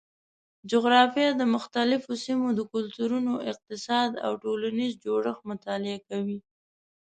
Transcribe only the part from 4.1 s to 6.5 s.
او ټولنیز جوړښت مطالعه کوي.